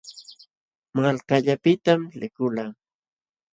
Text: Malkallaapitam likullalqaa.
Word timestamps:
Malkallaapitam 0.95 2.01
likullalqaa. 2.19 2.69